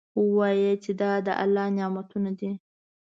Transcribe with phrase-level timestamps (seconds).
[0.23, 2.51] ووایه چې دا د الله نعمتونه دي.